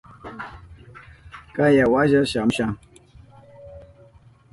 [1.55, 2.65] Kaya washa shamusha.